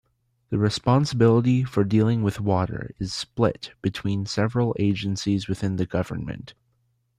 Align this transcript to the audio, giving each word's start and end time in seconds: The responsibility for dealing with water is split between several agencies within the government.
The 0.49 0.57
responsibility 0.57 1.63
for 1.63 1.83
dealing 1.83 2.23
with 2.23 2.39
water 2.41 2.89
is 2.97 3.13
split 3.13 3.73
between 3.83 4.25
several 4.25 4.75
agencies 4.79 5.47
within 5.47 5.75
the 5.75 5.85
government. 5.85 6.55